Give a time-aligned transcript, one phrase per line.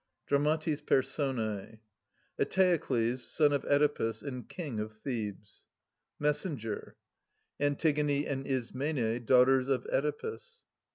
[0.25, 1.77] DRAMATIS PERSONiE.
[2.39, 5.67] Eteokles, son of Oedipus^ and king of Thebes.
[6.17, 6.95] Messenger.
[7.59, 10.63] Antigone and Ismene, daughters of Oedipus.